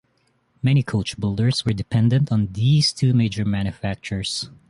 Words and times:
Many 0.63 0.81
coach 0.81 1.19
builders 1.19 1.63
were 1.63 1.73
dependent 1.73 2.31
on 2.31 2.53
these 2.53 2.91
two 2.91 3.13
major 3.13 3.45
manufacturers. 3.45 4.49